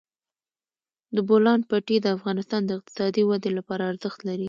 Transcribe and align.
د 1.15 1.17
بولان 1.27 1.59
پټي 1.69 1.97
د 2.01 2.07
افغانستان 2.17 2.61
د 2.65 2.71
اقتصادي 2.77 3.23
ودې 3.25 3.51
لپاره 3.57 3.83
ارزښت 3.91 4.19
لري. 4.27 4.39